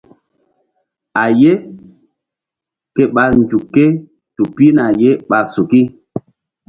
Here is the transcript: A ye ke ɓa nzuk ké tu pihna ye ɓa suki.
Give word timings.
A 1.21 1.23
ye 1.41 1.51
ke 2.95 3.03
ɓa 3.13 3.23
nzuk 3.39 3.63
ké 3.73 3.83
tu 4.35 4.43
pihna 4.55 4.85
ye 5.01 5.11
ɓa 5.29 5.37
suki. 5.53 5.81